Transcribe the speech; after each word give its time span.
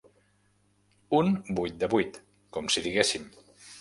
Un 1.19 1.29
vuit 1.59 1.77
de 1.83 1.91
vuit, 1.93 2.19
com 2.57 2.73
si 2.77 2.85
diguéssim. 2.89 3.29